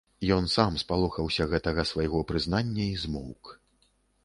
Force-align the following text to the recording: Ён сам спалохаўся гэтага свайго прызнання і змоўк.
Ён 0.35 0.45
сам 0.53 0.79
спалохаўся 0.83 1.47
гэтага 1.51 1.85
свайго 1.91 2.23
прызнання 2.33 2.83
і 2.87 2.99
змоўк. 3.05 3.55